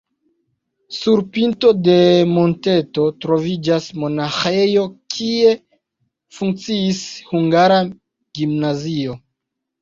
[0.99, 1.97] Sur pinto de
[2.29, 4.85] monteto troviĝas monaĥejo,
[5.17, 5.53] kie
[6.39, 7.79] funkciis hungara
[8.41, 9.17] gimnazio.